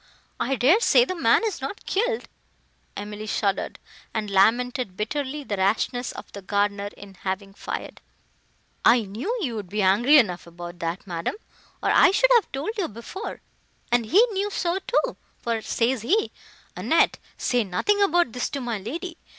[0.39, 2.27] I dare say the man is not killed."
[2.97, 3.77] Emily shuddered,
[4.15, 8.01] and lamented bitterly the rashness of the gardener in having fired.
[8.83, 11.35] "I knew you would be angry enough about that, madam,
[11.83, 13.41] or I should have told you before;
[13.91, 16.31] and he knew so too; for, says he,
[16.75, 19.17] 'Annette, say nothing about this to my lady.